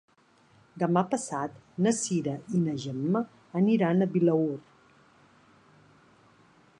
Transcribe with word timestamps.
Demà 0.83 1.01
passat 1.09 1.59
na 1.87 1.93
Cira 1.97 2.33
i 2.59 2.63
na 2.63 2.73
Gemma 2.85 3.21
aniran 3.61 4.01
a 4.01 4.09
Vilaür. 4.15 4.59